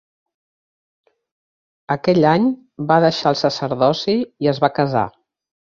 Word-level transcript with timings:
Aquell 1.97 2.29
any, 2.31 2.49
va 2.93 2.99
deixar 3.07 3.35
el 3.35 3.41
sacerdoci 3.47 4.21
i 4.25 4.55
es 4.55 4.65
va 4.67 4.77
casar. 4.81 5.11